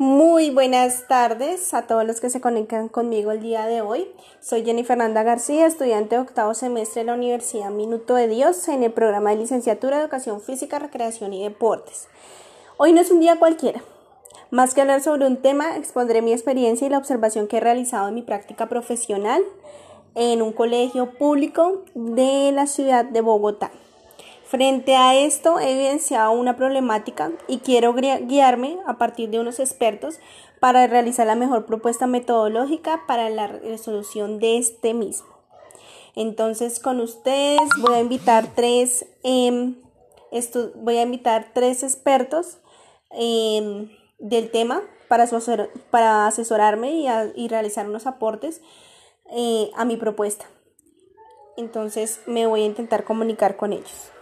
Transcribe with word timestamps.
Muy 0.00 0.50
buenas 0.50 1.06
tardes 1.06 1.72
a 1.72 1.86
todos 1.86 2.04
los 2.04 2.20
que 2.20 2.28
se 2.28 2.40
conectan 2.40 2.88
conmigo 2.88 3.30
el 3.30 3.40
día 3.40 3.66
de 3.66 3.80
hoy. 3.80 4.08
Soy 4.40 4.64
Jenny 4.64 4.82
Fernanda 4.82 5.22
García, 5.22 5.66
estudiante 5.66 6.16
de 6.16 6.22
octavo 6.22 6.52
semestre 6.54 7.02
de 7.02 7.06
la 7.06 7.14
Universidad 7.14 7.70
Minuto 7.70 8.16
de 8.16 8.26
Dios 8.26 8.66
en 8.66 8.82
el 8.82 8.92
programa 8.92 9.30
de 9.30 9.36
licenciatura 9.36 9.98
de 9.98 10.02
Educación 10.02 10.40
Física, 10.40 10.80
Recreación 10.80 11.32
y 11.32 11.44
Deportes. 11.44 12.08
Hoy 12.76 12.92
no 12.92 13.00
es 13.00 13.12
un 13.12 13.20
día 13.20 13.38
cualquiera. 13.38 13.82
Más 14.50 14.74
que 14.74 14.80
hablar 14.80 15.00
sobre 15.00 15.28
un 15.28 15.36
tema, 15.36 15.76
expondré 15.76 16.22
mi 16.22 16.32
experiencia 16.32 16.88
y 16.88 16.90
la 16.90 16.98
observación 16.98 17.46
que 17.46 17.58
he 17.58 17.60
realizado 17.60 18.08
en 18.08 18.16
mi 18.16 18.22
práctica 18.22 18.68
profesional 18.68 19.44
en 20.16 20.42
un 20.42 20.52
colegio 20.52 21.12
público 21.12 21.84
de 21.94 22.50
la 22.50 22.66
ciudad 22.66 23.04
de 23.04 23.20
Bogotá. 23.20 23.70
Frente 24.54 24.94
a 24.94 25.16
esto 25.16 25.58
he 25.58 25.72
evidenciado 25.72 26.30
una 26.30 26.54
problemática 26.54 27.32
y 27.48 27.58
quiero 27.58 27.92
guiarme 27.92 28.78
a 28.86 28.98
partir 28.98 29.28
de 29.28 29.40
unos 29.40 29.58
expertos 29.58 30.20
para 30.60 30.86
realizar 30.86 31.26
la 31.26 31.34
mejor 31.34 31.66
propuesta 31.66 32.06
metodológica 32.06 33.02
para 33.08 33.30
la 33.30 33.48
resolución 33.48 34.38
de 34.38 34.58
este 34.58 34.94
mismo. 34.94 35.26
Entonces 36.14 36.78
con 36.78 37.00
ustedes 37.00 37.68
voy 37.80 37.94
a 37.94 38.00
invitar 38.00 38.46
tres, 38.54 39.06
em, 39.24 39.74
voy 40.76 40.98
a 40.98 41.02
invitar 41.02 41.50
tres 41.52 41.82
expertos 41.82 42.58
em, 43.10 43.90
del 44.20 44.52
tema 44.52 44.82
para, 45.08 45.24
asesorarme 46.28 46.92
y, 47.34 47.48
realizar 47.48 47.88
unos 47.88 48.06
aportes 48.06 48.62
eh, 49.32 49.72
a 49.74 49.84
mi 49.84 49.96
propuesta. 49.96 50.46
Entonces 51.56 52.20
me 52.28 52.46
voy 52.46 52.62
a 52.62 52.66
intentar 52.66 53.02
comunicar 53.02 53.56
con 53.56 53.72
ellos. 53.72 54.13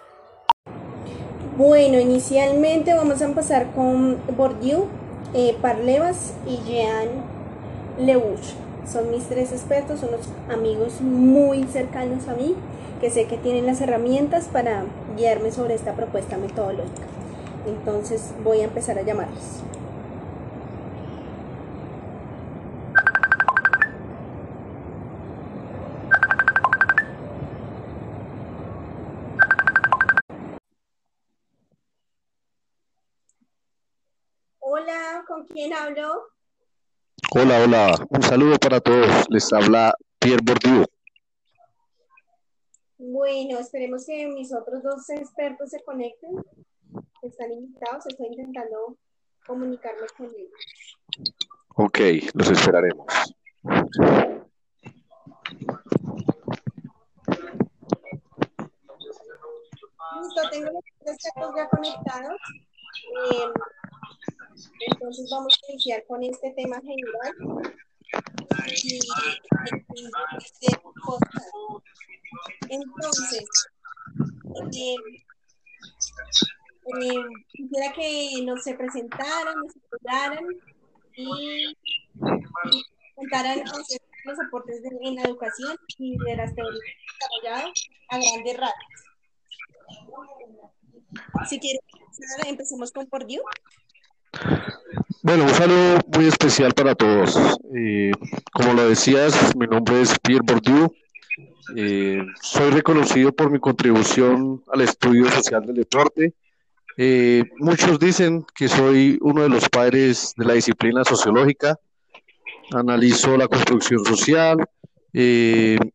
Bueno, 1.57 2.01
inicialmente 2.01 2.95
vamos 2.95 3.21
a 3.21 3.27
empezar 3.27 3.73
con 3.73 4.17
Bourdieu, 4.39 4.87
eh, 5.35 5.55
Parlevas 5.61 6.33
y 6.47 6.57
Jean 6.67 7.09
Leuch. 7.99 8.55
Son 8.91 9.11
mis 9.11 9.25
tres 9.25 9.53
expertos, 9.53 10.03
unos 10.03 10.21
amigos 10.51 11.03
muy 11.03 11.65
cercanos 11.65 12.27
a 12.29 12.35
mí, 12.35 12.55
que 13.03 13.11
sé 13.11 13.27
que 13.27 13.37
tienen 13.37 13.67
las 13.67 13.83
herramientas 13.83 14.49
para 14.51 14.85
guiarme 15.15 15.53
sobre 15.53 15.75
esta 15.75 15.93
propuesta 15.93 16.39
metodológica. 16.39 17.03
Entonces 17.67 18.31
voy 18.43 18.61
a 18.61 18.65
empezar 18.65 18.99
a 18.99 19.03
llamarlos. 19.03 19.63
Quién 35.63 35.75
hablo? 35.75 36.29
Hola, 37.35 37.63
hola, 37.63 38.07
un 38.11 38.23
saludo 38.23 38.57
para 38.59 38.81
todos. 38.81 39.27
Les 39.29 39.53
habla 39.53 39.95
Pierre 40.19 40.43
Bourdieu. 40.43 40.85
Bueno, 42.99 43.61
esperemos 43.61 44.05
que 44.05 44.27
mis 44.27 44.53
otros 44.53 44.83
dos 44.83 45.09
expertos 45.11 45.71
se 45.71 45.81
conecten. 45.85 46.35
Están 47.23 47.53
invitados, 47.53 48.07
estoy 48.07 48.27
intentando 48.27 48.97
comunicarme 49.47 50.07
con 50.17 50.27
ellos. 50.27 50.99
Ok, 51.77 51.99
los 52.35 52.51
esperaremos. 52.51 53.07
Listo, 60.15 60.43
tengo 60.51 60.71
los 60.73 60.85
expertos 61.15 61.55
ya 61.57 61.69
conectados. 61.69 62.41
Eh, 63.31 63.53
entonces 64.87 65.29
vamos 65.31 65.55
a 65.55 65.73
iniciar 65.73 66.05
con 66.07 66.23
este 66.23 66.51
tema 66.53 66.81
general. 66.81 67.33
Entonces, 72.69 73.45
eh, 74.75 74.97
eh, 76.87 77.23
quisiera 77.53 77.93
que 77.93 78.43
nos 78.45 78.63
se 78.63 78.75
presentaran, 78.75 79.55
nos 79.57 79.73
saludaran 79.73 80.45
y, 81.17 81.77
contaran 83.15 83.63
los 84.25 84.39
aportes 84.47 84.83
de, 84.83 84.91
en 85.03 85.15
la 85.17 85.23
educación 85.23 85.77
y 85.99 86.17
de 86.19 86.37
las 86.37 86.55
teorías 86.55 86.83
desarrolladas 87.19 87.73
a 88.09 88.19
grandes 88.19 88.57
rasgos. 88.57 89.13
Si 91.49 91.59
quieren, 91.59 91.81
empecemos 92.47 92.93
con 92.93 93.09
Bourdieu. 93.09 93.43
Bueno, 95.23 95.45
un 95.45 95.51
saludo 95.51 96.01
muy 96.17 96.27
especial 96.27 96.73
para 96.75 96.95
todos. 96.95 97.39
Eh, 97.75 98.11
como 98.53 98.73
lo 98.73 98.89
decías, 98.89 99.55
mi 99.57 99.67
nombre 99.67 100.01
es 100.01 100.19
Pierre 100.19 100.43
Bourdieu. 100.45 100.93
Eh, 101.77 102.23
soy 102.41 102.71
reconocido 102.71 103.33
por 103.33 103.51
mi 103.51 103.59
contribución 103.59 104.63
al 104.73 104.81
estudio 104.81 105.31
social 105.31 105.65
del 105.65 105.77
deporte. 105.77 106.35
Eh, 106.97 107.45
muchos 107.59 107.99
dicen 107.99 108.45
que 108.55 108.69
soy 108.69 109.19
uno 109.23 109.43
de 109.43 109.49
los 109.49 109.69
padres 109.69 110.35
de 110.37 110.45
la 110.45 110.55
disciplina 110.55 111.05
sociológica. 111.05 111.79
Analizo 112.73 113.37
la 113.37 113.49
construcción 113.49 114.05
social, 114.05 114.59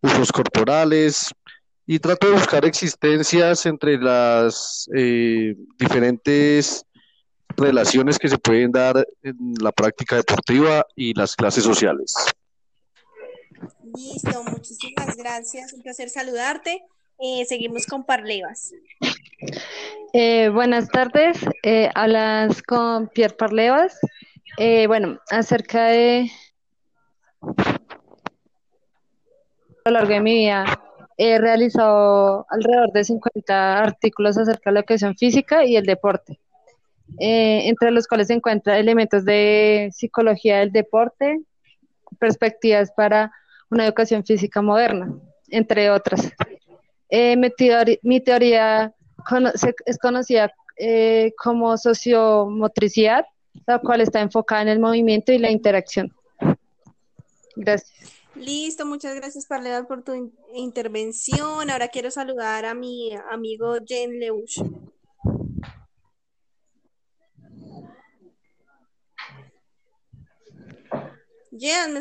usos 0.01 0.31
corporales 0.31 1.31
y 1.85 1.99
trato 1.99 2.27
de 2.27 2.33
buscar 2.33 2.65
existencias 2.65 3.65
entre 3.65 3.97
las 3.97 4.87
diferentes 5.79 6.85
relaciones 7.57 8.19
que 8.19 8.29
se 8.29 8.37
pueden 8.37 8.71
dar 8.71 9.05
en 9.23 9.55
la 9.61 9.71
práctica 9.71 10.15
deportiva 10.15 10.85
y 10.95 11.13
las 11.13 11.35
clases 11.35 11.63
sociales. 11.63 12.13
Listo, 13.95 14.43
muchísimas 14.43 15.17
gracias. 15.17 15.73
Un 15.73 15.81
placer 15.81 16.09
saludarte. 16.09 16.85
Eh, 17.19 17.45
seguimos 17.45 17.87
con 17.87 18.05
Parlevas. 18.05 18.73
Eh, 20.13 20.49
buenas 20.49 20.87
tardes, 20.89 21.37
eh, 21.63 21.89
hablas 21.95 22.61
con 22.61 23.07
Pierre 23.09 23.35
Parlevas. 23.35 23.99
bueno, 24.87 25.19
acerca 25.29 25.87
de 25.87 26.31
a 29.83 29.89
lo 29.89 29.91
largo 29.91 30.13
de 30.13 30.19
mi 30.21 30.33
vida 30.35 30.65
he 31.17 31.39
realizado 31.39 32.45
alrededor 32.49 32.91
de 32.91 33.03
50 33.03 33.79
artículos 33.79 34.37
acerca 34.37 34.69
de 34.69 34.75
la 34.75 34.79
educación 34.81 35.15
física 35.15 35.65
y 35.65 35.75
el 35.75 35.85
deporte. 35.85 36.39
Eh, 37.19 37.67
entre 37.67 37.91
los 37.91 38.07
cuales 38.07 38.27
se 38.27 38.33
encuentran 38.33 38.77
elementos 38.77 39.25
de 39.25 39.89
psicología 39.93 40.59
del 40.59 40.71
deporte, 40.71 41.39
perspectivas 42.19 42.91
para 42.95 43.31
una 43.69 43.85
educación 43.85 44.23
física 44.23 44.61
moderna, 44.61 45.11
entre 45.49 45.89
otras. 45.89 46.31
Eh, 47.09 47.35
mi, 47.37 48.19
teoría, 48.19 48.93
es 49.85 49.97
conocida 49.97 50.51
eh, 50.77 51.33
como 51.41 51.77
sociomotricidad, 51.77 53.25
la 53.65 53.79
cual 53.79 54.01
está 54.01 54.21
enfocada 54.21 54.61
en 54.63 54.67
el 54.67 54.79
movimiento 54.79 55.31
y 55.31 55.39
la 55.39 55.49
interacción. 55.49 56.13
Gracias. 57.55 58.13
Listo, 58.35 58.85
muchas 58.85 59.15
gracias 59.15 59.47
Parleda 59.47 59.87
por 59.87 60.03
tu 60.03 60.31
intervención. 60.53 61.71
Ahora 61.71 61.87
quiero 61.87 62.11
saludar 62.11 62.65
a 62.65 62.75
mi 62.75 63.11
amigo 63.31 63.77
Jen 63.83 64.19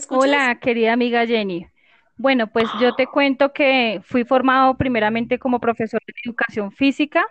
Hola, 0.09 0.59
querida 0.61 0.93
amiga 0.93 1.27
Jenny. 1.27 1.67
Bueno, 2.17 2.47
pues 2.47 2.67
yo 2.81 2.95
te 2.95 3.07
cuento 3.07 3.53
que 3.53 4.01
fui 4.05 4.25
formado 4.25 4.77
primeramente 4.77 5.39
como 5.39 5.61
profesor 5.61 6.01
de 6.07 6.15
educación 6.25 6.73
física 6.73 7.27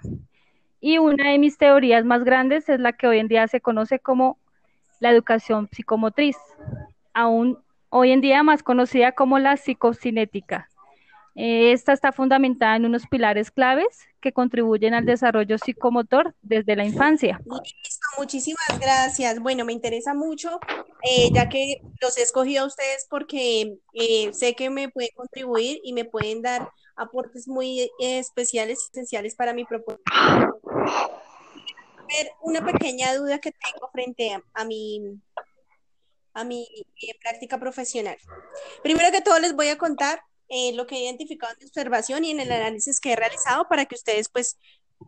y 0.80 0.98
una 0.98 1.32
de 1.32 1.40
mis 1.40 1.58
teorías 1.58 2.06
más 2.06 2.24
grandes 2.24 2.70
es 2.70 2.80
la 2.80 2.94
que 2.94 3.08
hoy 3.08 3.20
en 3.20 3.28
día 3.28 3.48
se 3.48 3.62
conoce 3.62 4.00
como 4.00 4.38
la 5.00 5.10
educación 5.10 5.70
psicomotriz, 5.72 6.38
aún 7.14 7.60
hoy 7.90 8.12
en 8.12 8.22
día 8.22 8.44
más 8.44 8.64
conocida 8.64 9.12
como 9.14 9.40
la 9.40 9.58
psicocinética. 9.58 10.70
Eh, 11.38 11.74
esta 11.74 11.92
está 11.92 12.14
fundamentada 12.14 12.78
en 12.78 12.86
unos 12.86 13.08
pilares 13.08 13.52
claves 13.52 14.08
que 14.22 14.32
contribuyen 14.32 14.94
al 14.94 15.06
desarrollo 15.06 15.58
psicomotor 15.58 16.34
desde 16.42 16.78
la 16.78 16.86
infancia. 16.86 17.42
Listo, 17.46 18.08
muchísimas 18.18 18.80
gracias. 18.80 19.40
Bueno, 19.40 19.66
me 19.66 19.74
interesa 19.74 20.14
mucho, 20.14 20.62
eh, 21.04 21.30
ya 21.34 21.50
que 21.50 21.82
los 22.00 22.18
he 22.18 22.22
escogido 22.22 22.64
a 22.64 22.68
ustedes 22.68 23.06
porque 23.10 23.78
eh, 23.94 24.32
sé 24.34 24.56
que 24.56 24.70
me 24.70 24.88
pueden 24.88 25.12
contribuir 25.14 25.82
y 25.84 25.92
me 25.92 26.06
pueden 26.06 26.42
dar 26.42 26.72
aportes 26.96 27.50
muy 27.50 27.92
especiales 28.00 28.90
esenciales 28.90 29.36
para 29.36 29.54
mi 29.54 29.66
propuesta. 29.66 30.04
Una 32.42 32.66
pequeña 32.66 33.14
duda 33.14 33.40
que 33.40 33.52
tengo 33.52 33.90
frente 33.92 34.38
a 34.54 34.64
mi 34.64 35.20
a 36.34 36.44
mi 36.44 36.68
práctica 37.22 37.58
profesional. 37.58 38.18
Primero 38.84 39.12
que 39.12 39.22
todo 39.22 39.40
les 39.40 39.56
voy 39.56 39.70
a 39.70 39.78
contar 39.78 40.22
eh, 40.50 40.74
lo 40.74 40.86
que 40.86 40.96
he 40.96 41.04
identificado 41.04 41.54
en 41.54 41.60
mi 41.60 41.66
observación 41.66 42.24
y 42.24 42.32
en 42.32 42.40
el 42.40 42.52
análisis 42.52 43.00
que 43.00 43.14
he 43.14 43.16
realizado 43.16 43.68
para 43.68 43.86
que 43.86 43.96
ustedes 43.96 44.30
pues 44.30 44.58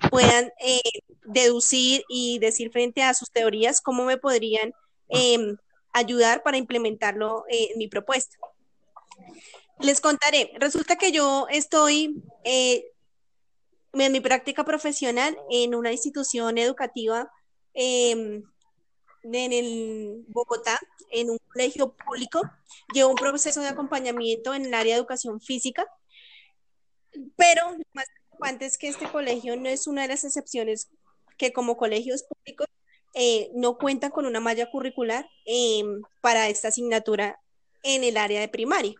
puedan 0.10 0.52
eh, 0.60 0.82
deducir 1.26 2.04
y 2.10 2.40
decir 2.40 2.72
frente 2.72 3.04
a 3.04 3.14
sus 3.14 3.32
teorías 3.32 3.82
cómo 3.82 4.04
me 4.04 4.18
podrían 4.18 4.74
em, 5.10 5.58
ayudar 5.94 6.44
para 6.44 6.58
implementarlo 6.58 7.46
en 7.50 7.78
mi 7.78 7.88
propuesta. 7.88 8.38
Les 9.80 10.02
contaré, 10.02 10.52
resulta 10.60 10.96
que 10.96 11.12
yo 11.12 11.48
estoy 11.50 12.24
eh, 12.44 12.86
en 13.94 14.12
mi 14.12 14.20
práctica 14.20 14.64
profesional 14.64 15.38
en 15.50 15.76
una 15.76 15.92
institución 15.92 16.58
educativa 16.58 17.32
em, 17.74 18.44
en 19.34 19.54
el 19.54 20.26
Bogotá, 20.28 20.80
en 21.12 21.30
un 21.30 21.38
colegio 21.52 21.94
público. 21.94 22.42
Llevo 22.94 23.10
un 23.10 23.16
proceso 23.16 23.62
de 23.62 23.68
acompañamiento 23.68 24.54
en 24.54 24.66
el 24.66 24.74
área 24.74 24.96
de 24.96 25.00
educación 25.00 25.42
física, 25.42 25.86
pero 27.36 27.72
lo 27.72 27.84
más 27.94 28.06
preocupante 28.06 28.66
es 28.66 28.78
que 28.78 28.88
este 28.88 29.10
colegio 29.10 29.56
no 29.56 29.70
es 29.70 29.88
una 29.88 30.04
de 30.04 30.10
las 30.10 30.24
excepciones 30.24 30.90
que 31.38 31.54
como 31.54 31.78
colegios 31.78 32.24
públicos 32.24 32.68
eh, 33.14 33.50
no 33.54 33.78
cuentan 33.78 34.12
con 34.12 34.26
una 34.26 34.40
malla 34.40 34.70
curricular 34.70 35.28
em, 35.46 36.02
para 36.22 36.50
esta 36.50 36.68
asignatura 36.68 37.40
en 37.84 38.04
el 38.04 38.18
área 38.18 38.40
de 38.40 38.48
primaria. 38.48 38.94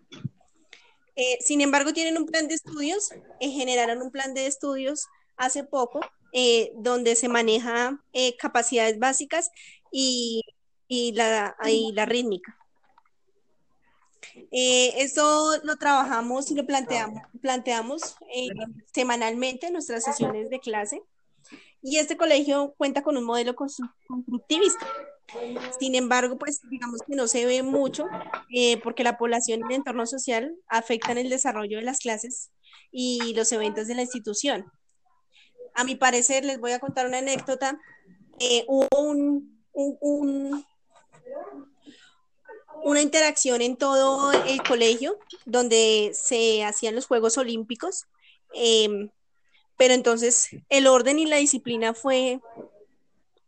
Eh, 1.16 1.38
sin 1.42 1.62
embargo, 1.62 1.94
tienen 1.94 2.18
un 2.18 2.26
plan 2.26 2.48
de 2.48 2.56
estudios, 2.56 3.12
eh, 3.40 3.50
generaron 3.50 4.02
un 4.02 4.12
plan 4.12 4.34
de 4.34 4.48
estudios 4.48 5.08
hace 5.36 5.64
poco 5.64 6.00
eh, 6.34 6.72
donde 6.76 7.16
se 7.16 7.30
maneja 7.30 8.04
eh, 8.12 8.36
capacidades 8.36 9.00
básicas 9.00 9.50
y, 9.92 10.44
la, 11.14 11.56
la 11.94 12.06
rítmica. 12.06 12.58
Eh, 14.52 14.94
eso 14.98 15.54
lo 15.64 15.78
trabajamos 15.78 16.52
y 16.52 16.56
lo 16.56 16.66
planteamos, 16.66 17.22
planteamos 17.42 18.16
semanalmente 18.94 19.68
en 19.68 19.74
nuestras 19.74 20.04
sesiones 20.04 20.50
de 20.50 20.60
clase. 20.60 21.02
Y 21.82 21.98
este 21.98 22.18
colegio 22.18 22.74
cuenta 22.78 23.04
con 23.04 23.18
un 23.18 23.24
modelo 23.24 23.56
constructivista. 23.56 24.86
Sin 25.80 25.96
embargo, 25.96 26.38
pues 26.38 26.62
digamos 26.70 27.02
que 27.06 27.16
no 27.16 27.28
se 27.28 27.46
ve 27.46 27.62
mucho 27.64 28.06
porque 28.84 29.04
la 29.04 29.18
población 29.18 29.62
y 29.62 29.74
el 29.74 29.80
entorno 29.80 30.06
social 30.06 30.56
afectan 30.68 31.18
el 31.18 31.30
desarrollo 31.30 31.78
de 31.78 31.84
las 31.84 32.00
clases 32.00 32.52
y 32.92 33.34
los 33.34 33.52
eventos 33.52 33.88
de 33.88 33.96
la 33.96 34.04
institución 34.04 34.72
a 35.78 35.84
mi 35.84 35.96
parecer, 35.96 36.44
les 36.44 36.60
voy 36.60 36.72
a 36.72 36.80
contar 36.80 37.06
una 37.06 37.20
anécdota. 37.20 37.80
Hubo 39.80 40.64
una 42.84 43.02
interacción 43.02 43.62
en 43.62 43.78
todo 43.78 44.32
el 44.32 44.64
colegio 44.64 45.20
donde 45.46 46.12
se 46.16 46.64
hacían 46.64 46.96
los 46.96 47.06
Juegos 47.06 47.38
Olímpicos, 47.38 48.08
em, 48.56 49.12
pero 49.78 49.94
entonces 49.94 50.50
el 50.70 50.88
orden 50.88 51.20
y 51.20 51.28
la 51.28 51.38
disciplina 51.38 51.94
fue, 51.94 52.40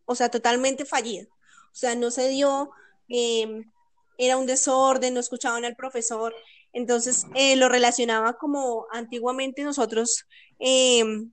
o 0.05 0.13
sea, 0.13 0.29
totalmente 0.29 0.85
fallida. 0.85 1.27
O 1.71 1.75
sea, 1.75 1.95
no 1.95 2.11
se 2.11 2.29
dio, 2.29 2.69
em, 3.07 3.71
era 4.19 4.37
un 4.37 4.45
desorden, 4.45 5.15
no 5.15 5.19
escuchaban 5.19 5.65
al 5.65 5.75
profesor, 5.75 6.35
entonces 6.73 7.25
eh, 7.33 7.55
lo 7.55 7.69
relacionaba 7.69 8.37
como 8.37 8.85
antiguamente 8.91 9.63
nosotros 9.63 10.25
em, 10.59 11.31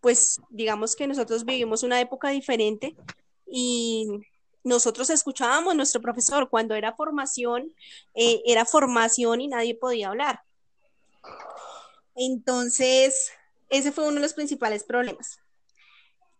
pues 0.00 0.40
digamos 0.48 0.96
que 0.96 1.06
nosotros 1.06 1.44
vivimos 1.44 1.82
una 1.82 2.00
época 2.00 2.30
diferente 2.30 2.96
y 3.50 4.06
nosotros 4.62 5.10
escuchábamos 5.10 5.72
a 5.72 5.76
nuestro 5.76 6.00
profesor 6.00 6.48
cuando 6.48 6.74
era 6.74 6.94
formación, 6.94 7.74
eh, 8.14 8.42
era 8.44 8.64
formación 8.64 9.40
y 9.40 9.48
nadie 9.48 9.74
podía 9.74 10.08
hablar. 10.08 10.42
Entonces, 12.14 13.30
ese 13.68 13.92
fue 13.92 14.04
uno 14.04 14.16
de 14.16 14.22
los 14.22 14.34
principales 14.34 14.84
problemas. 14.84 15.38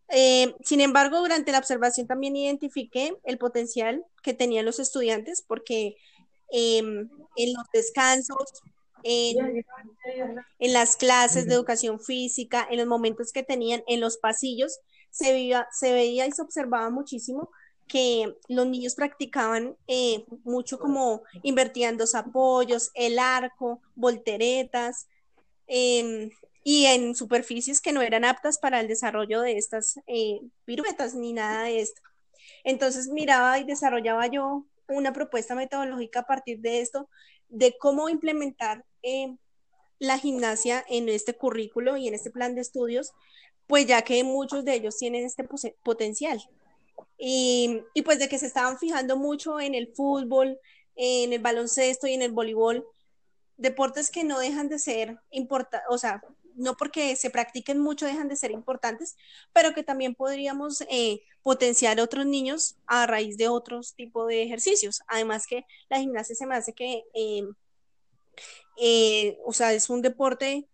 Eh, 0.09 0.55
sin 0.65 0.81
embargo, 0.81 1.21
durante 1.21 1.53
la 1.53 1.59
observación 1.59 2.07
también 2.07 2.35
identifiqué 2.35 3.17
el 3.25 3.39
potencial 3.39 4.05
que 4.23 4.35
tenían 4.35 4.67
los 4.67 4.81
estudiantes 4.81 5.43
porque 5.47 5.97
em, 6.51 7.09
en 7.37 7.55
los 7.55 7.65
descansos, 7.73 8.63
en, 9.05 9.65
las 10.59 10.97
clases 10.97 11.47
de 11.47 11.55
educación 11.55 12.01
física, 12.01 12.67
en 12.69 12.79
los 12.79 12.87
momentos 12.87 13.33
que 13.33 13.45
tenían 13.45 13.83
en 13.87 14.01
los 14.01 14.19
pasillos, 14.19 14.81
se, 15.11 15.33
veía, 15.33 15.69
se 15.73 15.93
veía 15.93 16.27
y 16.27 16.33
se 16.33 16.43
observaba 16.43 16.91
muchísimo 16.91 17.51
que 17.91 18.37
los 18.47 18.67
niños 18.69 18.95
practicaban 18.95 19.77
eh, 19.89 20.25
mucho 20.45 20.79
como 20.79 21.25
invertían 21.43 21.97
dos 21.97 22.15
apoyos, 22.15 22.93
el 22.95 23.19
arco, 23.19 23.83
volteretas, 23.97 25.09
em, 25.67 26.31
y 26.63 26.87
en 26.87 27.17
superficies 27.17 27.81
que 27.81 27.93
no 27.93 28.01
eran 28.01 28.25
aptas 28.25 28.59
para 28.59 28.79
el 28.79 28.87
desarrollo 28.87 29.41
de 29.41 29.59
estas 29.59 29.99
eh, 30.07 30.41
piruetas 30.65 31.15
ni 31.17 31.33
nada 31.33 31.65
de 31.65 31.81
esto. 31.81 32.01
Entonces 32.63 33.09
miraba 33.09 33.59
y 33.59 33.65
desarrollaba 33.65 34.29
yo 34.29 34.67
una 34.87 35.13
propuesta 35.13 35.57
metodológica 35.57 36.21
a 36.21 36.27
partir 36.27 36.61
de 36.61 36.83
esto, 36.83 37.09
de 37.49 37.77
cómo 37.77 38.09
implementar 38.09 38.85
eh, 39.03 39.35
la 39.99 40.17
gimnasia 40.17 40.85
en 40.89 41.09
este 41.09 41.35
currículo 41.35 41.97
y 41.97 42.07
en 42.07 42.15
este 42.15 42.31
plan 42.31 42.55
de 42.55 42.61
estudios, 42.61 43.13
pues 43.67 43.87
ya 43.87 44.03
que 44.03 44.23
muchos 44.23 44.65
de 44.65 44.75
ellos 44.75 44.97
tienen 44.97 45.25
este 45.25 45.45
potencial. 45.83 46.41
Y, 47.23 47.83
pues 48.03 48.19
de 48.19 48.31
que 48.31 48.39
se 48.39 48.47
estaban 48.47 48.79
fijando 48.79 49.19
mucho 49.19 49.61
en 49.61 49.75
el 49.75 49.93
fútbol, 49.95 50.59
en 50.97 51.35
el 51.35 51.41
baloncesto 51.41 52.07
y 52.07 52.15
en 52.15 52.23
el 52.23 52.33
voleibol, 52.33 52.87
deportes 53.59 54.11
que 54.11 54.25
no 54.25 54.39
dejan 54.39 54.71
de 54.71 54.79
ser 54.79 55.19
importantes, 55.31 55.87
o 55.91 55.99
sea, 55.99 56.23
no 56.55 56.79
porque 56.79 57.17
se 57.17 57.29
practiquen 57.29 57.79
mucho 57.79 58.07
dejan 58.07 58.29
de 58.29 58.37
ser 58.37 58.53
importantes, 58.53 59.17
pero 59.53 59.75
que 59.75 59.83
también 59.83 60.15
podríamos 60.15 60.81
eh, 60.89 61.21
potenciar 61.43 62.01
a 62.01 62.05
otros 62.05 62.25
niños 62.25 62.77
a 62.87 63.07
raíz 63.07 63.37
de 63.37 63.49
otros 63.49 63.95
tipos 63.95 64.27
de 64.29 64.43
ejercicios. 64.43 65.03
Además 65.07 65.47
que 65.47 65.67
la 65.91 65.99
gimnasia 65.99 66.35
se 66.35 66.47
me 66.47 66.57
hace 66.57 66.73
que, 66.73 67.05
eh, 67.15 67.45
eh, 68.79 69.39
o 69.45 69.53
sea, 69.53 69.75
es 69.75 69.91
un 69.91 70.01
deporte 70.01 70.69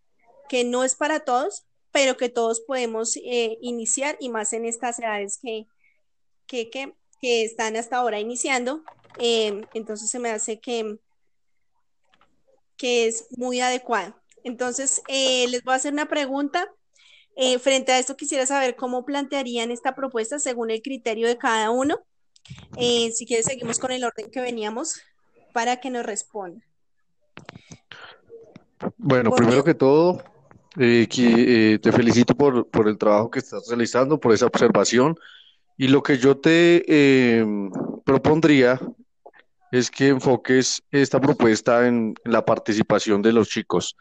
que 0.48 0.62
no 0.62 0.84
es 0.84 0.94
para 0.94 1.20
todos, 1.20 1.66
pero 1.90 2.16
que 2.16 2.28
todos 2.28 2.60
podemos 2.60 3.16
iniciar 3.16 4.16
y 4.20 4.28
más 4.28 4.52
en 4.52 4.64
estas 4.64 4.98
edades 4.98 5.38
que, 5.42 5.66
que, 6.46 6.70
que, 6.70 6.94
que 7.20 7.44
están 7.44 7.76
hasta 7.76 7.96
ahora 7.96 8.20
iniciando. 8.20 8.82
entonces 9.18 10.10
se 10.10 10.18
me 10.18 10.30
hace 10.30 10.60
que, 10.60 10.98
que 12.76 13.06
es 13.06 13.26
muy 13.36 13.60
adecuado. 13.60 14.14
Entonces, 14.44 15.02
eh, 15.08 15.48
les 15.48 15.64
voy 15.64 15.72
a 15.72 15.76
hacer 15.76 15.92
una 15.92 16.06
pregunta. 16.06 16.68
Eh, 17.34 17.58
frente 17.58 17.92
a 17.92 17.98
esto, 17.98 18.16
quisiera 18.16 18.46
saber 18.46 18.76
cómo 18.76 19.04
plantearían 19.04 19.70
esta 19.70 19.94
propuesta 19.94 20.38
según 20.38 20.70
el 20.70 20.82
criterio 20.82 21.26
de 21.26 21.36
cada 21.36 21.70
uno. 21.70 21.98
Eh, 22.76 23.10
si 23.12 23.26
quieres, 23.26 23.46
seguimos 23.46 23.78
con 23.78 23.90
el 23.90 24.04
orden 24.04 24.30
que 24.30 24.40
veníamos 24.40 25.00
para 25.52 25.80
que 25.80 25.90
nos 25.90 26.06
responda. 26.06 26.64
Bueno, 28.96 29.32
primero 29.32 29.64
que 29.64 29.74
todo, 29.74 30.22
te 30.76 31.92
felicito 31.92 32.36
por, 32.36 32.68
por, 32.68 32.88
el 32.88 32.96
trabajo 32.96 33.30
que 33.30 33.40
estás 33.40 33.66
realizando, 33.68 34.20
por 34.20 34.32
esa 34.32 34.46
observación. 34.46 35.18
Y 35.76 35.88
lo 35.88 36.02
que 36.02 36.18
yo 36.18 36.38
te 36.38 37.44
propondría 38.04 38.80
es 39.70 39.90
que 39.90 40.08
enfoques 40.08 40.82
esta 40.90 41.20
propuesta 41.20 41.86
en 41.86 42.14
la 42.24 42.44
participación 42.44 43.22
de 43.22 43.32
los 43.32 43.48
chicos. 43.48 43.96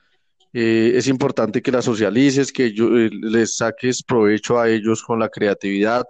Eh, 0.53 0.93
es 0.95 1.07
importante 1.07 1.61
que 1.61 1.71
la 1.71 1.81
socialices, 1.81 2.51
que 2.53 2.67
eh, 2.67 3.09
les 3.11 3.57
saques 3.57 4.01
provecho 4.03 4.57
a 4.57 4.69
ellos 4.69 5.03
con 5.03 5.19
la 5.19 5.27
creatividad, 5.27 6.05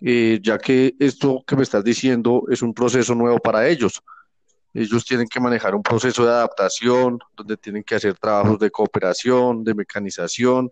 eh, 0.00 0.38
ya 0.40 0.58
que 0.58 0.94
esto 1.00 1.42
que 1.44 1.56
me 1.56 1.64
estás 1.64 1.82
diciendo 1.82 2.44
es 2.48 2.62
un 2.62 2.72
proceso 2.72 3.14
nuevo 3.14 3.38
para 3.38 3.68
ellos. 3.68 4.00
Ellos 4.72 5.04
tienen 5.04 5.26
que 5.26 5.40
manejar 5.40 5.74
un 5.74 5.82
proceso 5.82 6.24
de 6.24 6.30
adaptación, 6.30 7.18
donde 7.36 7.56
tienen 7.56 7.82
que 7.82 7.96
hacer 7.96 8.14
trabajos 8.14 8.60
de 8.60 8.70
cooperación, 8.70 9.64
de 9.64 9.74
mecanización, 9.74 10.70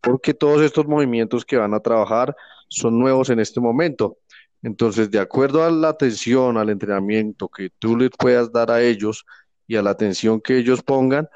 porque 0.00 0.34
todos 0.34 0.62
estos 0.62 0.86
movimientos 0.86 1.44
que 1.44 1.56
van 1.56 1.72
a 1.72 1.78
trabajar 1.78 2.34
son 2.70 2.98
nuevos 2.98 3.28
en 3.28 3.40
este 3.40 3.60
momento. 3.60 4.18
Entonces, 4.62 5.10
de 5.10 5.18
acuerdo 5.18 5.64
a 5.64 5.70
la 5.70 5.88
atención, 5.88 6.56
al 6.56 6.70
entrenamiento 6.70 7.48
que 7.48 7.70
tú 7.78 7.96
les 7.96 8.10
puedas 8.10 8.52
dar 8.52 8.70
a 8.70 8.82
ellos 8.82 9.26
y 9.66 9.76
a 9.76 9.82
la 9.82 9.90
atención 9.90 10.40
que 10.40 10.56
ellos 10.58 10.82
pongan, 10.82 11.28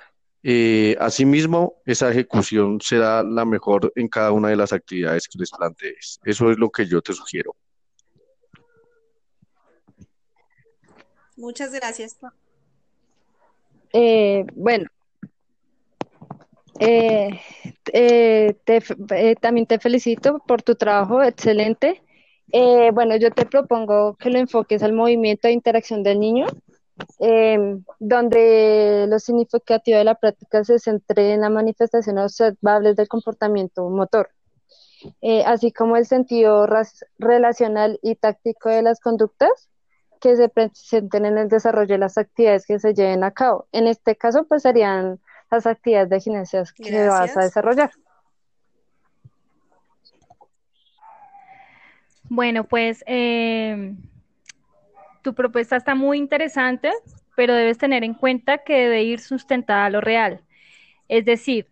eh, 0.43 0.97
asimismo, 1.01 1.83
esa 1.87 2.11
ejecución 2.11 2.81
será 2.81 3.23
la 3.23 3.45
mejor 3.45 3.93
en 3.97 4.09
cada 4.09 4.31
una 4.31 4.49
de 4.49 4.57
las 4.57 4.73
actividades 4.73 5.27
que 5.27 5.39
les 5.39 5.51
plantees. 5.51 6.21
Eso 6.25 6.51
es 6.51 6.59
lo 6.59 6.71
que 6.71 6.87
yo 6.87 7.01
te 7.01 7.15
sugiero. 7.15 7.57
Muchas 11.37 11.73
gracias. 11.73 12.17
Eh, 13.93 14.45
bueno, 14.55 14.87
eh, 16.81 17.41
también 19.41 19.67
te 19.67 19.79
felicito 19.79 20.41
por 20.47 20.63
tu 20.63 20.75
trabajo 20.75 21.23
excelente. 21.23 22.03
bueno, 22.93 23.17
yo 23.17 23.31
te 23.31 23.47
propongo 23.47 24.17
que 24.17 24.31
lo 24.31 24.39
enfoques 24.39 24.83
al 24.83 24.93
movimiento 24.93 25.49
de 25.49 25.55
interacción 25.55 26.03
del 26.03 26.21
niño 26.21 26.47
Em, 27.19 27.85
donde 27.99 29.07
lo 29.09 29.19
significativo 29.19 29.99
de 29.99 30.05
la 30.05 30.15
práctica 30.15 30.63
se 30.63 30.79
centre 30.79 31.33
en 31.33 31.41
la 31.41 31.51
manifestación 31.51 32.19
observable 32.19 32.95
del 32.95 33.09
comportamiento 33.09 33.89
motor, 33.91 34.31
eh, 35.21 35.43
así 35.45 35.73
como 35.73 35.97
el 35.97 36.07
sentido 36.07 36.67
relacional 37.19 37.99
y 38.03 38.15
táctico 38.15 38.69
de 38.69 38.83
las 38.83 39.01
conductas, 39.01 39.69
que 40.21 40.37
se 40.37 40.49
presenten 40.49 41.27
en 41.27 41.39
el 41.39 41.49
desarrollo 41.49 41.95
de 41.95 41.99
las 41.99 42.17
actividades 42.17 42.65
que 42.67 42.79
se 42.79 42.95
lleven 42.95 43.25
a 43.25 43.33
cabo. 43.33 43.67
En 43.73 43.87
este 43.89 44.17
caso, 44.17 44.45
pues 44.45 44.63
serían 44.63 45.21
las 45.55 45.67
actividades 45.67 46.11
de 46.11 46.21
gimnasia 46.21 46.65
que 46.77 47.09
vas 47.09 47.37
a 47.37 47.43
desarrollar. 47.43 47.91
Bueno, 52.29 52.65
pues 52.65 53.05
eh, 53.07 53.95
tu 55.23 55.35
propuesta 55.35 55.77
está 55.77 55.95
muy 55.95 56.19
interesante, 56.19 56.91
pero 57.37 57.55
debes 57.55 57.79
tener 57.79 58.03
en 58.03 58.15
cuenta 58.15 58.59
que 58.59 58.75
debe 58.75 59.03
ir 59.03 59.21
sustentada 59.21 59.87
a 59.87 59.91
lo 59.91 60.01
real. 60.01 60.41
Es 61.09 61.25
decir, 61.25 61.67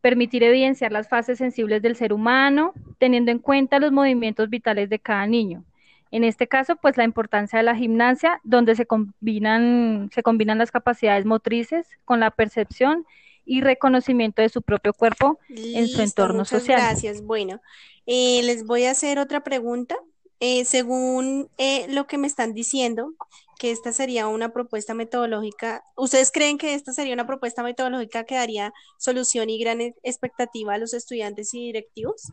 permitir 0.00 0.42
evidenciar 0.44 0.92
las 0.92 1.08
fases 1.08 1.38
sensibles 1.38 1.82
del 1.82 1.96
ser 1.96 2.12
humano, 2.12 2.72
teniendo 2.98 3.30
en 3.30 3.38
cuenta 3.38 3.80
los 3.80 3.92
movimientos 3.92 4.48
vitales 4.48 4.88
de 4.88 4.98
cada 4.98 5.26
niño. 5.26 5.64
En 6.10 6.24
este 6.24 6.48
caso, 6.48 6.76
pues 6.76 6.96
la 6.96 7.04
importancia 7.04 7.58
de 7.58 7.64
la 7.64 7.76
gimnasia, 7.76 8.40
donde 8.44 8.74
se 8.74 8.86
combinan, 8.86 10.10
se 10.14 10.22
combinan 10.22 10.58
las 10.58 10.70
capacidades 10.70 11.26
motrices 11.26 11.86
con 12.04 12.20
la 12.20 12.30
percepción 12.30 13.06
y 13.44 13.60
reconocimiento 13.62 14.42
de 14.42 14.48
su 14.48 14.62
propio 14.62 14.92
cuerpo 14.92 15.38
en 15.48 15.88
su 15.88 16.02
entorno 16.02 16.40
muchas 16.40 16.60
social. 16.60 16.80
Gracias. 16.80 17.22
Bueno, 17.22 17.60
eh, 18.06 18.42
les 18.42 18.64
voy 18.64 18.84
a 18.84 18.92
hacer 18.92 19.18
otra 19.18 19.42
pregunta. 19.42 19.96
Eh, 20.40 20.64
según 20.64 21.48
eh, 21.58 21.86
lo 21.88 22.06
que 22.06 22.16
me 22.16 22.28
están 22.28 22.54
diciendo, 22.54 23.14
que 23.58 23.72
esta 23.72 23.92
sería 23.92 24.28
una 24.28 24.52
propuesta 24.52 24.94
metodológica, 24.94 25.82
¿ustedes 25.96 26.30
creen 26.30 26.58
que 26.58 26.74
esta 26.74 26.92
sería 26.92 27.12
una 27.12 27.26
propuesta 27.26 27.64
metodológica 27.64 28.22
que 28.22 28.36
daría 28.36 28.72
solución 28.98 29.50
y 29.50 29.58
gran 29.58 29.80
expectativa 29.80 30.74
a 30.74 30.78
los 30.78 30.94
estudiantes 30.94 31.52
y 31.54 31.66
directivos? 31.66 32.30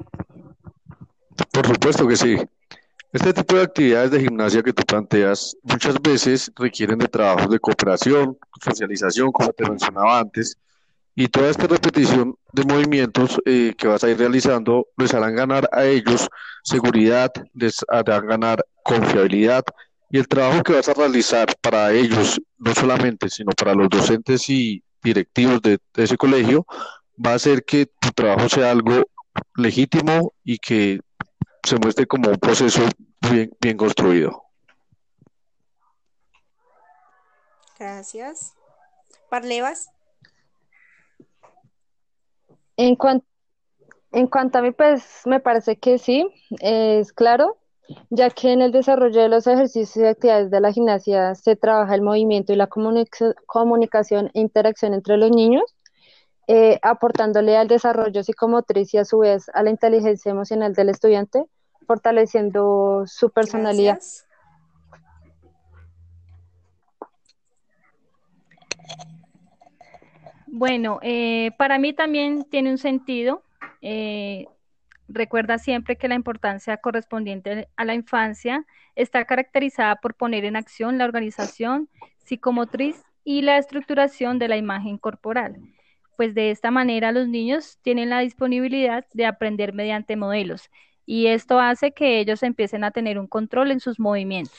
Por 1.52 1.66
supuesto 1.66 2.08
que 2.08 2.16
sí. 2.16 2.38
Este 3.16 3.34
tipo 3.34 3.56
de 3.56 3.64
actividades 3.64 4.12
de 4.12 4.20
gimnasia 4.20 4.62
que 4.62 4.74
tú 4.74 4.84
planteas 4.84 5.56
muchas 5.64 5.96
veces 6.02 6.52
requieren 6.54 7.00
de 7.00 7.08
trabajos 7.08 7.50
de 7.50 7.60
cooperación, 7.60 8.38
socialización, 8.62 9.32
como 9.32 9.54
te 9.54 9.70
mencionaba 9.70 10.20
antes, 10.20 10.58
y 11.16 11.30
toda 11.30 11.50
esta 11.50 11.66
repetición 11.66 12.36
de 12.52 12.66
movimientos 12.66 13.40
eh, 13.46 13.74
que 13.78 13.88
vas 13.88 14.04
a 14.04 14.10
ir 14.10 14.18
realizando 14.18 14.88
les 14.98 15.14
harán 15.14 15.34
ganar 15.34 15.70
a 15.72 15.86
ellos 15.86 16.28
seguridad, 16.62 17.32
les 17.54 17.86
harán 17.88 18.28
ganar 18.28 18.66
confiabilidad 18.84 19.64
y 20.10 20.18
el 20.18 20.28
trabajo 20.28 20.62
que 20.62 20.74
vas 20.74 20.90
a 20.90 20.94
realizar 20.94 21.48
para 21.62 21.94
ellos, 21.94 22.42
no 22.58 22.76
solamente, 22.76 23.30
sino 23.30 23.52
para 23.52 23.74
los 23.76 23.88
docentes 23.88 24.50
y 24.50 24.84
directivos 25.02 25.62
de, 25.62 25.80
ese 25.96 26.18
colegio, 26.18 26.66
va 27.26 27.32
a 27.32 27.36
hacer 27.36 27.64
que 27.64 27.86
tu 27.86 28.10
trabajo 28.10 28.50
sea 28.50 28.72
algo 28.72 29.06
legítimo 29.56 30.34
y 30.44 30.58
que 30.58 31.00
se 31.66 31.78
muestre 31.78 32.06
como 32.06 32.30
un 32.30 32.38
proceso 32.38 32.82
bien, 33.30 33.52
bien 33.60 33.78
construido. 33.78 34.44
Gracias. 37.78 38.54
Parlevas. 39.30 39.90
En, 42.78 42.98
en 44.12 44.28
cuanto 44.28 44.58
a 44.58 44.62
mí, 44.62 44.72
pues 44.72 45.22
me 45.26 45.40
parece 45.40 45.78
que 45.78 45.98
sí, 45.98 46.28
es 46.60 47.12
claro, 47.14 47.58
ya 48.10 48.30
que 48.30 48.52
en 48.52 48.62
el 48.62 48.72
desarrollo 48.72 49.22
de 49.22 49.30
los 49.30 49.48
ejercicios 49.48 49.96
y 49.98 50.08
actividades 50.08 50.52
de 50.52 50.60
la 50.60 50.72
gimnasia 50.72 51.36
se 51.36 51.56
trabaja 51.56 51.96
el 51.96 52.02
movimiento 52.02 52.54
y 52.54 52.56
la 52.56 52.68
comunicación 52.68 54.32
e 54.34 54.40
interacción 54.40 54.94
entre 54.94 55.18
los 55.18 55.32
niños, 55.32 55.64
eh, 56.48 56.80
aportándole 56.82 57.58
al 57.58 57.68
desarrollo 57.68 58.24
psicomotriz 58.24 58.94
y 58.94 58.98
a 59.00 59.06
su 59.06 59.20
vez 59.20 59.50
a 59.54 59.64
la 59.64 59.72
inteligencia 59.72 60.32
emocional 60.32 60.74
del 60.74 60.90
estudiante, 60.90 61.44
fortaleciendo 61.86 63.04
su 63.08 63.30
personalidad. 63.30 64.00
Bueno, 70.48 71.00
eh, 71.02 71.52
para 71.58 71.78
mí 71.80 71.92
también 71.92 72.46
tiene 72.46 72.72
un 72.72 72.78
sentido. 72.78 73.44
Eh, 73.82 74.46
recuerda 75.10 75.58
siempre 75.58 75.98
que 75.98 76.08
la 76.08 76.16
importancia 76.16 76.78
correspondiente 76.78 77.68
a 77.76 77.84
la 77.84 77.94
infancia 77.94 78.66
está 78.96 79.26
caracterizada 79.26 79.98
por 79.98 80.16
poner 80.16 80.46
en 80.46 80.56
acción 80.56 80.98
la 80.98 81.04
organización 81.04 81.90
psicomotriz 82.24 83.04
y 83.26 83.42
la 83.42 83.58
estructuración 83.58 84.40
de 84.40 84.48
la 84.48 84.56
imagen 84.56 84.98
corporal, 84.98 85.58
pues 86.16 86.34
de 86.34 86.52
esta 86.52 86.72
manera 86.72 87.12
los 87.12 87.28
niños 87.28 87.78
tienen 87.82 88.10
la 88.10 88.20
disponibilidad 88.20 89.06
de 89.14 89.26
aprender 89.26 89.74
mediante 89.74 90.16
modelos 90.16 90.70
y 91.06 91.28
esto 91.28 91.60
hace 91.60 91.92
que 91.92 92.20
ellos 92.20 92.44
empiecen 92.44 92.84
a 92.84 92.92
tener 92.92 93.20
un 93.20 93.28
control 93.28 93.72
en 93.72 93.80
sus 93.80 94.00
movimientos. 94.00 94.58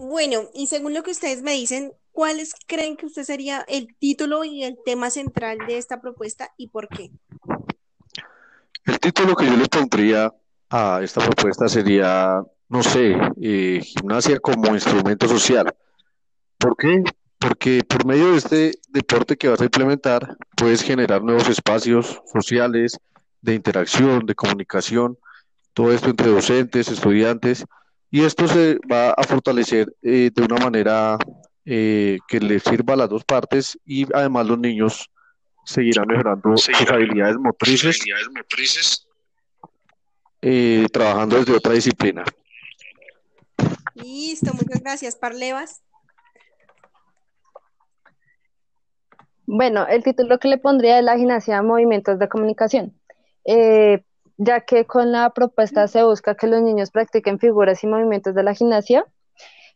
Bueno, 0.00 0.42
y 0.54 0.66
según 0.66 0.94
lo 0.94 1.02
que 1.02 1.12
ustedes 1.12 1.42
me 1.42 1.52
dicen, 1.52 1.92
¿cuáles 2.12 2.54
creen 2.66 2.96
que 2.96 3.06
usted 3.06 3.22
sería 3.22 3.64
el 3.68 3.94
título 3.96 4.44
y 4.44 4.64
el 4.64 4.78
tema 4.84 5.10
central 5.10 5.58
de 5.66 5.78
esta 5.78 6.00
propuesta 6.00 6.52
y 6.56 6.68
por 6.68 6.88
qué? 6.88 7.10
El 8.84 8.98
título 8.98 9.36
que 9.36 9.46
yo 9.46 9.56
le 9.56 9.66
pondría 9.66 10.32
a 10.70 11.00
esta 11.02 11.20
propuesta 11.20 11.68
sería, 11.68 12.42
no 12.68 12.82
sé, 12.82 13.16
eh, 13.40 13.80
gimnasia 13.82 14.40
como 14.40 14.74
instrumento 14.74 15.28
social. 15.28 15.74
¿Por 16.58 16.76
qué? 16.76 17.04
Porque 17.38 17.82
por 17.84 18.04
medio 18.04 18.32
de 18.32 18.38
este 18.38 18.72
deporte 18.88 19.36
que 19.36 19.48
vas 19.48 19.60
a 19.60 19.64
implementar, 19.64 20.36
puedes 20.56 20.82
generar 20.82 21.22
nuevos 21.22 21.48
espacios 21.48 22.20
sociales, 22.32 22.98
de 23.42 23.54
interacción, 23.54 24.26
de 24.26 24.34
comunicación, 24.34 25.16
todo 25.72 25.92
esto 25.92 26.10
entre 26.10 26.28
docentes, 26.28 26.88
estudiantes, 26.88 27.64
y 28.10 28.24
esto 28.24 28.48
se 28.48 28.78
va 28.90 29.10
a 29.10 29.22
fortalecer 29.22 29.92
eh, 30.02 30.30
de 30.34 30.42
una 30.42 30.56
manera 30.56 31.16
eh, 31.64 32.18
que 32.26 32.40
le 32.40 32.58
sirva 32.58 32.94
a 32.94 32.96
las 32.96 33.08
dos 33.08 33.24
partes 33.24 33.78
y 33.84 34.06
además 34.14 34.46
los 34.46 34.58
niños 34.58 35.08
seguirán 35.64 36.08
mejorando 36.08 36.56
sus 36.56 36.90
habilidades 36.90 37.36
motrices, 37.38 39.06
eh, 40.42 40.86
trabajando 40.92 41.36
desde 41.36 41.54
otra 41.54 41.72
disciplina. 41.72 42.24
Listo, 43.94 44.52
muchas 44.54 44.80
gracias. 44.80 45.16
Parlevas. 45.16 45.82
Bueno, 49.46 49.86
el 49.86 50.02
título 50.02 50.38
que 50.38 50.48
le 50.48 50.58
pondría 50.58 50.98
es 50.98 51.04
la 51.04 51.16
gimnasia 51.16 51.60
movimientos 51.62 52.18
de 52.18 52.28
comunicación, 52.28 52.98
ya 54.42 54.62
que 54.62 54.86
con 54.86 55.12
la 55.12 55.28
propuesta 55.30 55.86
se 55.86 56.02
busca 56.02 56.34
que 56.34 56.46
los 56.46 56.62
niños 56.62 56.90
practiquen 56.90 57.38
figuras 57.38 57.84
y 57.84 57.86
movimientos 57.86 58.34
de 58.34 58.42
la 58.42 58.54
gimnasia, 58.54 59.04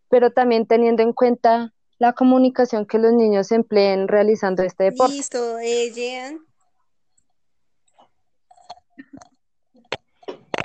pero 0.08 0.30
también 0.30 0.66
teniendo 0.66 1.02
en 1.02 1.12
cuenta 1.12 1.74
la 1.98 2.14
comunicación 2.14 2.86
que 2.86 2.98
los 2.98 3.12
niños 3.12 3.52
empleen 3.52 4.08
realizando 4.08 4.62
este 4.62 4.84
deporte. 4.84 5.16
Listo, 5.16 5.58
eh, 5.58 6.38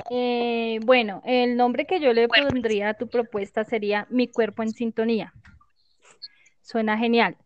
eh, 0.08 0.80
bueno, 0.82 1.20
el 1.26 1.58
nombre 1.58 1.84
que 1.84 2.00
yo 2.00 2.14
le 2.14 2.26
pondría 2.26 2.88
a 2.88 2.94
tu 2.94 3.06
propuesta 3.06 3.64
sería 3.64 4.06
Mi 4.08 4.28
cuerpo 4.28 4.62
en 4.62 4.70
sintonía. 4.70 5.34
Suena 6.62 6.96
genial. 6.96 7.36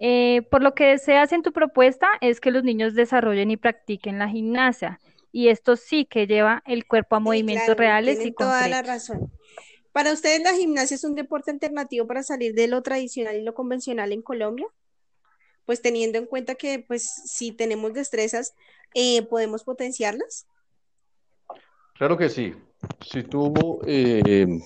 Eh, 0.00 0.42
por 0.50 0.62
lo 0.62 0.74
que 0.74 0.84
deseas 0.84 1.32
en 1.32 1.42
tu 1.42 1.52
propuesta 1.52 2.08
es 2.20 2.40
que 2.40 2.50
los 2.50 2.62
niños 2.62 2.94
desarrollen 2.94 3.50
y 3.50 3.56
practiquen 3.56 4.18
la 4.18 4.28
gimnasia. 4.28 5.00
Y 5.38 5.50
esto 5.50 5.76
sí 5.76 6.04
que 6.04 6.26
lleva 6.26 6.64
el 6.66 6.84
cuerpo 6.84 7.14
a 7.14 7.20
movimientos 7.20 7.76
reales 7.76 8.14
y 8.14 8.32
concretos. 8.32 8.46
toda 8.48 8.66
la 8.66 8.82
razón. 8.82 9.30
¿Para 9.92 10.12
ustedes 10.12 10.42
la 10.42 10.52
gimnasia 10.52 10.96
es 10.96 11.04
un 11.04 11.14
deporte 11.14 11.52
alternativo 11.52 12.08
para 12.08 12.24
salir 12.24 12.54
de 12.54 12.66
lo 12.66 12.82
tradicional 12.82 13.36
y 13.36 13.42
lo 13.42 13.54
convencional 13.54 14.10
en 14.10 14.20
Colombia? 14.20 14.66
Pues 15.64 15.80
teniendo 15.80 16.18
en 16.18 16.26
cuenta 16.26 16.56
que 16.56 16.80
pues 16.80 17.04
si 17.26 17.52
tenemos 17.52 17.94
destrezas, 17.94 18.56
eh, 18.94 19.22
¿podemos 19.28 19.62
potenciarlas? 19.62 20.44
Claro 21.94 22.16
que 22.16 22.30
sí. 22.30 22.56
Si 23.00 23.22
tú 23.22 23.78
eh, 23.86 24.58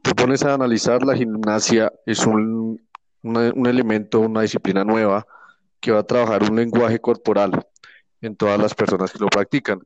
te 0.00 0.14
pones 0.14 0.44
a 0.44 0.54
analizar, 0.54 1.02
la 1.02 1.16
gimnasia 1.16 1.92
es 2.06 2.24
un, 2.24 2.80
un 3.22 3.66
elemento, 3.66 4.20
una 4.20 4.42
disciplina 4.42 4.84
nueva 4.84 5.26
que 5.80 5.90
va 5.90 5.98
a 5.98 6.06
trabajar 6.06 6.48
un 6.48 6.54
lenguaje 6.54 7.00
corporal 7.00 7.66
en 8.22 8.36
todas 8.36 8.58
las 8.58 8.74
personas 8.74 9.12
que 9.12 9.18
lo 9.18 9.26
practican. 9.26 9.80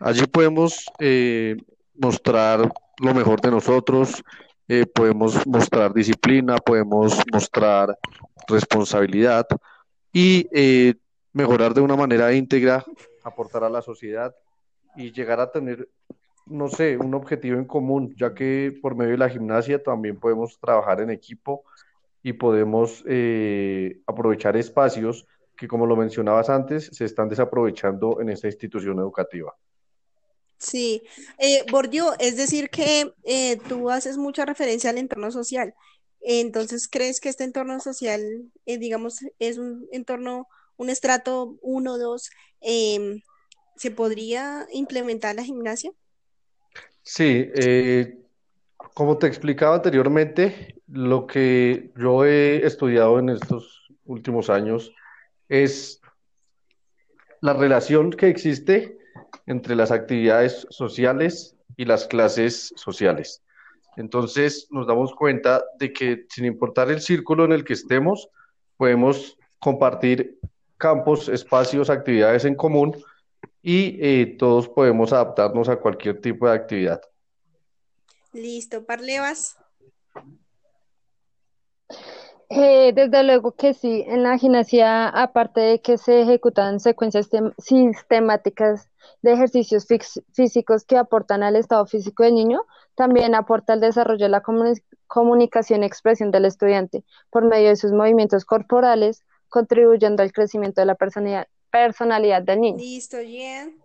Allí 0.00 0.26
podemos 0.26 0.86
eh, 0.98 1.56
mostrar 1.94 2.68
lo 3.00 3.14
mejor 3.14 3.40
de 3.40 3.50
nosotros, 3.50 4.22
eh, 4.66 4.86
podemos 4.86 5.46
mostrar 5.46 5.92
disciplina, 5.92 6.56
podemos 6.56 7.22
mostrar 7.32 7.96
responsabilidad 8.48 9.46
y 10.12 10.48
eh, 10.52 10.94
mejorar 11.32 11.74
de 11.74 11.80
una 11.80 11.96
manera 11.96 12.32
íntegra, 12.32 12.84
aportar 13.22 13.64
a 13.64 13.70
la 13.70 13.82
sociedad 13.82 14.34
y 14.96 15.12
llegar 15.12 15.40
a 15.40 15.50
tener, 15.50 15.88
no 16.46 16.68
sé, 16.68 16.96
un 16.96 17.14
objetivo 17.14 17.58
en 17.58 17.64
común, 17.64 18.14
ya 18.16 18.34
que 18.34 18.76
por 18.82 18.94
medio 18.96 19.12
de 19.12 19.18
la 19.18 19.28
gimnasia 19.28 19.82
también 19.82 20.18
podemos 20.18 20.58
trabajar 20.58 21.00
en 21.00 21.10
equipo 21.10 21.64
y 22.22 22.32
podemos 22.32 23.04
eh, 23.06 24.00
aprovechar 24.06 24.56
espacios 24.56 25.26
que, 25.58 25.66
como 25.66 25.86
lo 25.86 25.96
mencionabas 25.96 26.48
antes, 26.48 26.88
se 26.92 27.04
están 27.04 27.28
desaprovechando 27.28 28.20
en 28.20 28.30
esta 28.30 28.46
institución 28.46 28.98
educativa. 28.98 29.54
Sí, 30.56 31.02
eh, 31.38 31.64
Bordio, 31.70 32.14
es 32.18 32.36
decir 32.36 32.70
que 32.70 33.12
eh, 33.24 33.58
tú 33.68 33.90
haces 33.90 34.16
mucha 34.16 34.44
referencia 34.44 34.90
al 34.90 34.98
entorno 34.98 35.30
social. 35.30 35.74
Entonces, 36.20 36.88
¿crees 36.88 37.20
que 37.20 37.28
este 37.28 37.44
entorno 37.44 37.78
social, 37.80 38.22
eh, 38.66 38.78
digamos, 38.78 39.18
es 39.38 39.58
un 39.58 39.86
entorno, 39.92 40.48
un 40.76 40.90
estrato 40.90 41.56
1, 41.62 41.98
2, 41.98 42.30
em, 42.60 43.20
se 43.76 43.90
podría 43.90 44.66
implementar 44.72 45.34
la 45.34 45.44
gimnasia? 45.44 45.92
Sí, 47.02 47.48
eh, 47.54 48.18
como 48.76 49.16
te 49.18 49.26
explicaba 49.26 49.76
anteriormente, 49.76 50.76
lo 50.88 51.26
que 51.26 51.92
yo 51.96 52.24
he 52.24 52.66
estudiado 52.66 53.18
en 53.18 53.30
estos 53.30 53.88
últimos 54.04 54.50
años 54.50 54.92
es 55.48 56.00
la 57.40 57.54
relación 57.54 58.10
que 58.10 58.28
existe 58.28 58.98
entre 59.46 59.74
las 59.74 59.90
actividades 59.90 60.66
sociales 60.70 61.56
y 61.76 61.84
las 61.84 62.06
clases 62.06 62.72
sociales. 62.76 63.42
Entonces 63.96 64.68
nos 64.70 64.86
damos 64.86 65.14
cuenta 65.14 65.64
de 65.78 65.92
que 65.92 66.26
sin 66.28 66.44
importar 66.44 66.90
el 66.90 67.00
círculo 67.00 67.44
en 67.44 67.52
el 67.52 67.64
que 67.64 67.72
estemos, 67.72 68.28
podemos 68.76 69.36
compartir 69.58 70.38
campos, 70.76 71.28
espacios, 71.28 71.90
actividades 71.90 72.44
en 72.44 72.54
común 72.54 72.96
y 73.62 73.98
eh, 74.00 74.36
todos 74.38 74.68
podemos 74.68 75.12
adaptarnos 75.12 75.68
a 75.68 75.76
cualquier 75.76 76.20
tipo 76.20 76.48
de 76.48 76.54
actividad. 76.54 77.00
Listo, 78.32 78.84
Parlevas. 78.84 79.56
Eh, 82.50 82.92
desde 82.94 83.22
luego 83.24 83.52
que 83.52 83.74
sí, 83.74 84.04
en 84.06 84.22
la 84.22 84.38
gimnasia, 84.38 85.08
aparte 85.08 85.60
de 85.60 85.80
que 85.82 85.98
se 85.98 86.22
ejecutan 86.22 86.80
secuencias 86.80 87.28
sistemáticas 87.58 88.88
de 89.20 89.32
ejercicios 89.34 89.86
físicos 90.32 90.84
que 90.84 90.96
aportan 90.96 91.42
al 91.42 91.56
estado 91.56 91.84
físico 91.84 92.22
del 92.22 92.34
niño, 92.34 92.62
también 92.94 93.34
aporta 93.34 93.74
el 93.74 93.80
desarrollo 93.80 94.24
de 94.24 94.30
la 94.30 94.42
comunicación 95.06 95.82
y 95.82 95.86
expresión 95.86 96.30
del 96.30 96.46
estudiante 96.46 97.04
por 97.30 97.44
medio 97.44 97.68
de 97.68 97.76
sus 97.76 97.92
movimientos 97.92 98.46
corporales, 98.46 99.24
contribuyendo 99.50 100.22
al 100.22 100.32
crecimiento 100.32 100.80
de 100.80 100.86
la 100.86 100.94
personalidad, 100.94 101.48
personalidad 101.70 102.42
del 102.42 102.60
niño. 102.60 102.78
Listo, 102.78 103.18
bien. 103.18 103.78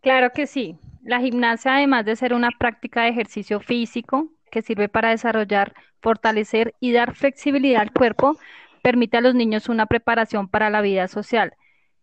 Claro 0.00 0.30
que 0.32 0.46
sí. 0.46 0.78
La 1.06 1.20
gimnasia, 1.20 1.76
además 1.76 2.04
de 2.04 2.16
ser 2.16 2.34
una 2.34 2.50
práctica 2.50 3.02
de 3.02 3.10
ejercicio 3.10 3.60
físico 3.60 4.28
que 4.50 4.60
sirve 4.60 4.88
para 4.88 5.10
desarrollar, 5.10 5.72
fortalecer 6.00 6.74
y 6.80 6.90
dar 6.90 7.14
flexibilidad 7.14 7.82
al 7.82 7.92
cuerpo, 7.92 8.36
permite 8.82 9.16
a 9.16 9.20
los 9.20 9.32
niños 9.32 9.68
una 9.68 9.86
preparación 9.86 10.48
para 10.48 10.68
la 10.68 10.80
vida 10.80 11.06
social, 11.06 11.54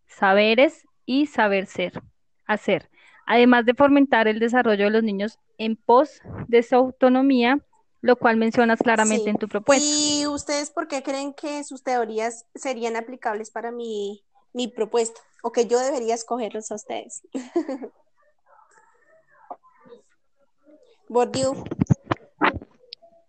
saberes 0.08 0.88
y 1.06 1.26
saber 1.26 1.66
ser, 1.66 2.02
hacer, 2.46 2.90
además 3.26 3.66
de 3.66 3.74
fomentar 3.74 4.30
el 4.30 4.40
desarrollo 4.40 4.86
de 4.86 4.92
los 4.92 5.04
niños 5.04 5.38
en 5.58 5.76
pos 5.76 6.22
de 6.48 6.64
su 6.64 6.76
autonomía, 6.76 7.60
lo 8.00 8.16
cual 8.16 8.38
mencionas 8.38 8.80
claramente 8.80 9.30
en 9.30 9.38
tu 9.38 9.50
propuesta. 9.50 9.86
¿Y 9.86 10.28
ustedes 10.28 10.72
por 10.72 10.88
qué 10.88 11.04
creen 11.04 11.34
que 11.34 11.66
sus 11.66 11.84
teorías 11.84 12.46
serían 12.56 12.96
aplicables 12.96 13.52
para 13.52 13.70
mi, 13.70 14.24
mi 14.54 14.70
propuesta? 14.70 15.20
¿O 15.42 15.52
que 15.52 15.68
yo 15.68 15.78
debería 15.80 16.16
escogerlos 16.16 16.72
a 16.72 16.76
ustedes? 16.76 17.28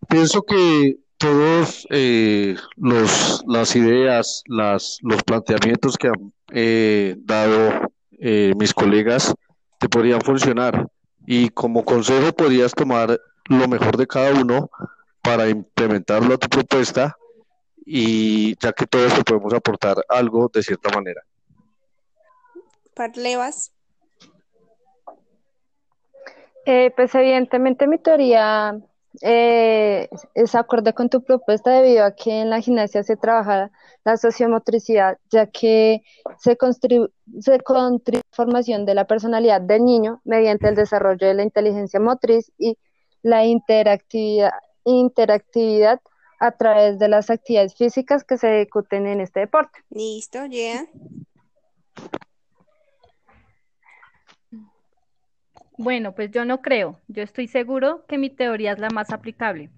Pienso 0.09 0.43
que 0.43 0.99
todos 1.19 1.87
eh, 1.91 2.57
los, 2.77 3.45
las 3.47 3.77
ideas, 3.77 4.43
las, 4.47 4.99
los 5.03 5.23
planteamientos 5.23 5.97
que 5.97 6.09
han 6.09 6.33
eh, 6.53 7.17
dado 7.19 7.91
eh, 8.13 8.53
mis 8.57 8.75
colegas 8.75 9.35
te 9.79 9.89
podrían 9.89 10.21
funcionar 10.21 10.87
y 11.27 11.49
como 11.51 11.85
consejo 11.85 12.33
podrías 12.33 12.73
tomar 12.73 13.21
lo 13.49 13.69
mejor 13.69 13.97
de 13.97 14.07
cada 14.07 14.33
uno 14.41 14.71
para 15.23 15.49
implementarlo 15.49 16.35
a 16.35 16.39
tu 16.39 16.49
propuesta 16.49 17.17
y 17.85 18.57
ya 18.59 18.73
que 18.73 18.87
todos 18.87 19.13
podemos 19.25 19.53
aportar 19.53 19.97
algo 20.09 20.51
de 20.53 20.63
cierta 20.63 20.91
manera. 20.95 21.23
Parlevas. 22.95 23.73
Eh, 26.67 26.93
pues 26.97 27.15
evidentemente 27.15 27.87
mi 27.87 27.99
teoría 27.99 28.79
eh, 29.23 30.09
es 30.35 30.55
acorde 30.55 30.93
con 30.93 31.09
tu 31.09 31.23
propuesta 31.23 31.71
debido 31.71 32.05
a 32.05 32.15
que 32.15 32.41
en 32.41 32.51
la 32.51 32.61
gimnasia 32.61 33.03
se 33.03 33.17
trabaja 33.17 33.71
la 34.05 34.17
sociomotricidad, 34.17 35.19
ya 35.31 35.47
que 35.47 36.03
se 36.39 36.57
construye 36.57 37.07
se 37.41 37.59
la 37.59 38.21
formación 38.33 38.85
de 38.85 38.95
la 38.95 39.07
personalidad 39.07 39.61
del 39.61 39.85
niño 39.85 40.21
mediante 40.25 40.69
el 40.69 40.75
desarrollo 40.75 41.27
de 41.27 41.35
la 41.35 41.43
inteligencia 41.43 42.01
motriz 42.01 42.51
y 42.59 42.77
la 43.23 43.45
interactividad, 43.45 44.53
interactividad 44.85 46.01
a 46.41 46.53
través 46.53 46.99
de 46.99 47.09
las 47.09 47.31
actividades 47.31 47.75
físicas 47.75 48.25
que 48.25 48.37
se 48.37 48.63
ejecuten 48.63 49.07
en 49.07 49.21
este 49.21 49.41
deporte. 49.41 49.79
Listo, 49.91 50.45
ya. 50.47 50.87
Bueno, 55.77 56.15
pues 56.15 56.31
yo 56.31 56.45
no 56.45 56.63
creo. 56.63 57.01
Yo 57.09 57.23
estoy 57.23 57.49
seguro 57.49 58.05
que 58.07 58.17
mi 58.17 58.31
teoría 58.31 58.73
es 58.73 58.79
la 58.79 58.91
más 58.91 59.11
aplicable. 59.11 59.71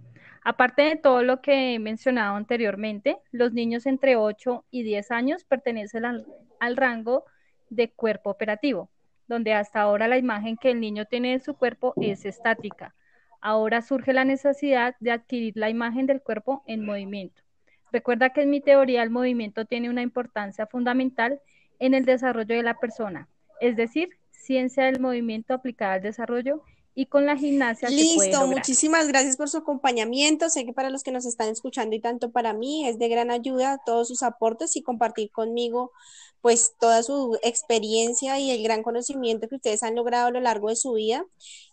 Aparte 0.45 0.83
de 0.83 0.97
todo 0.97 1.23
lo 1.23 1.41
que 1.41 1.75
he 1.75 1.79
mencionado 1.79 2.37
anteriormente, 2.37 3.17
los 3.33 3.53
niños 3.53 3.87
entre 3.87 4.15
8 4.15 4.65
y 4.71 4.83
10 4.83 5.11
años 5.11 5.45
pertenecen 5.45 6.05
al, 6.05 6.27
al, 6.61 6.77
rango 6.77 7.25
de 7.71 7.91
cuerpo 7.91 8.31
operativo, 8.31 8.91
donde 9.27 9.55
hasta 9.55 9.81
ahora 9.81 10.07
la 10.07 10.19
imagen 10.19 10.57
que 10.57 10.71
el 10.71 10.81
niño 10.81 11.07
tiene 11.07 11.33
de 11.33 11.41
su 11.41 11.55
cuerpo 11.55 11.95
es 11.97 12.27
estática. 12.27 12.95
Ahora 13.41 13.81
surge 13.81 14.13
la 14.13 14.25
necesidad 14.25 14.95
de 15.01 15.13
adquirir 15.13 15.57
la 15.57 15.71
imagen 15.71 16.07
del 16.07 16.21
cuerpo 16.21 16.63
en 16.67 16.85
movimiento. 16.85 17.43
Recuerda 17.91 18.31
que 18.31 18.43
en 18.43 18.51
mi 18.51 18.61
teoría 18.61 19.03
el 19.03 19.11
movimiento 19.11 19.65
tiene 19.65 19.89
una 19.89 20.03
importancia 20.03 20.67
fundamental 20.67 21.41
en 21.79 21.95
el 21.95 22.05
desarrollo 22.05 22.55
de 22.55 22.63
la 22.63 22.79
persona, 22.79 23.29
es 23.61 23.77
decir, 23.77 24.11
ciencia 24.37 24.85
del 24.85 25.01
movimiento 25.01 25.55
aplicada 25.55 25.95
al 25.95 26.03
desarrollo 26.03 26.63
y 26.95 27.07
con 27.07 27.27
la 27.27 27.37
gimnasia. 27.37 27.91
Listo, 27.91 28.47
muchísimas 28.47 29.07
gracias 29.07 29.37
por 29.37 29.51
su 29.51 29.59
acompañamiento. 29.59 30.49
Sé 30.49 30.65
que 30.65 30.73
para 30.73 30.89
los 30.89 31.03
que 31.03 31.13
nos 31.13 31.27
están 31.27 31.51
escuchando 31.51 31.95
y 31.95 32.01
tanto 32.01 32.33
para 32.33 32.55
mí 32.55 32.89
es 32.89 32.99
de 32.99 33.09
gran 33.09 33.31
ayuda 33.31 33.81
todos 33.85 34.09
sus 34.09 34.23
aportes 34.23 34.77
y 34.77 34.83
compartir 34.83 35.31
conmigo 35.31 35.93
pues 36.41 36.75
toda 36.79 37.03
su 37.03 37.39
experiencia 37.43 38.39
y 38.39 38.51
el 38.51 38.63
gran 38.63 38.83
conocimiento 38.83 39.49
que 39.49 39.57
ustedes 39.57 39.83
han 39.83 39.95
logrado 39.95 40.29
a 40.29 40.31
lo 40.31 40.41
largo 40.41 40.69
de 40.69 40.77
su 40.77 40.93
vida 40.93 41.25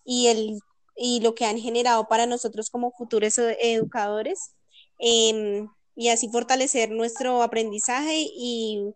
y 0.04 0.28
el 0.28 0.60
y 0.95 1.21
lo 1.21 1.36
que 1.36 1.45
han 1.45 1.58
generado 1.58 2.08
para 2.08 2.26
nosotros 2.26 2.69
como 2.69 2.91
futuros 2.91 3.38
educadores 3.38 4.54
em, 4.99 5.69
y 5.95 6.10
así 6.10 6.30
fortalecer 6.30 6.91
nuestro 6.91 7.41
aprendizaje 7.43 8.28
y 8.36 8.93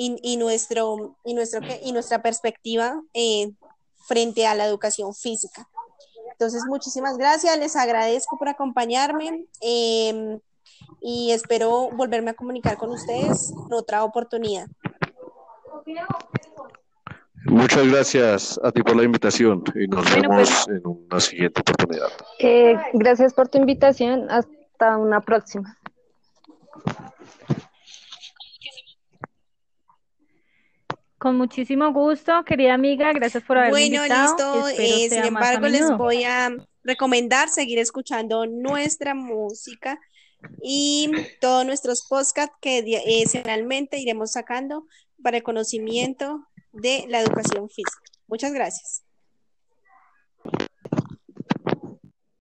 y, 0.00 0.36
nuestro, 0.36 1.16
y, 1.24 1.34
nuestro, 1.34 1.60
y 1.82 1.90
nuestra 1.90 2.22
perspectiva 2.22 3.02
eh, 3.14 3.50
frente 4.06 4.46
a 4.46 4.54
la 4.54 4.64
educación 4.64 5.12
física. 5.12 5.68
Entonces, 6.30 6.62
muchísimas 6.68 7.18
gracias, 7.18 7.58
les 7.58 7.74
agradezco 7.74 8.38
por 8.38 8.48
acompañarme 8.48 9.46
em, 9.60 10.38
y 11.00 11.32
espero 11.32 11.90
volverme 11.90 12.30
a 12.30 12.34
comunicar 12.34 12.76
con 12.76 12.90
ustedes 12.90 13.50
en 13.50 13.72
otra 13.72 14.04
oportunidad. 14.04 14.68
Muchas 17.46 17.88
gracias 17.88 18.60
a 18.62 18.70
ti 18.70 18.82
por 18.84 18.94
la 18.94 19.02
invitación 19.02 19.64
y 19.74 19.88
nos 19.88 20.04
vemos 20.14 20.64
pues, 20.66 20.68
en 20.68 20.86
una 20.86 21.18
siguiente 21.18 21.60
oportunidad. 21.60 22.08
Eh, 22.38 22.76
gracias 22.92 23.34
por 23.34 23.48
tu 23.48 23.58
invitación. 23.58 24.30
Hasta 24.30 24.96
una 24.96 25.20
próxima. 25.20 25.76
Con 31.18 31.36
muchísimo 31.36 31.92
gusto, 31.92 32.44
querida 32.44 32.74
amiga, 32.74 33.12
gracias 33.12 33.42
por 33.42 33.58
haberme 33.58 33.72
bueno, 33.72 33.96
invitado. 33.96 34.68
listo. 34.68 34.82
Eh, 34.82 35.08
sin 35.10 35.24
embargo, 35.24 35.66
les 35.66 35.90
voy 35.96 36.22
a 36.22 36.50
recomendar 36.84 37.48
seguir 37.48 37.80
escuchando 37.80 38.46
nuestra 38.46 39.14
música 39.14 39.98
y 40.62 41.10
todos 41.40 41.66
nuestros 41.66 42.06
podcasts 42.08 42.54
que 42.60 42.78
eh, 42.78 43.26
semanalmente 43.26 43.98
iremos 43.98 44.32
sacando 44.32 44.86
para 45.22 45.38
el 45.38 45.42
conocimiento 45.42 46.46
de 46.72 47.04
la 47.08 47.20
educación 47.20 47.68
física. 47.68 48.02
Muchas 48.28 48.52
gracias. 48.52 49.07